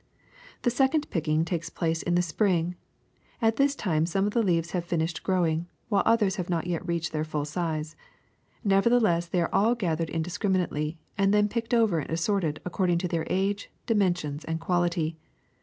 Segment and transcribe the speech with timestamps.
[0.63, 2.73] The second picking takes place in the spring.
[3.39, 6.83] At this time some of the leaves have finished growing, while others have not yet
[6.87, 7.95] reached their full size;
[8.63, 13.27] nevertheless they are all gathered indiscriminately and then picked over and assorted according to their
[13.29, 15.17] age, dimensions, and quality.